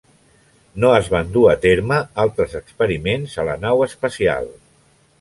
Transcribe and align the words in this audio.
No 0.83 0.89
es 0.99 1.09
van 1.15 1.29
dur 1.35 1.43
a 1.51 1.53
terme 1.67 2.01
altres 2.25 2.57
experiments 2.63 3.39
a 3.45 3.49
la 3.53 3.61
nau 3.67 3.89
espacial. 3.93 4.55